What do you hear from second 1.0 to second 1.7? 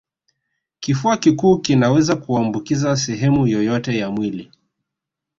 kikuu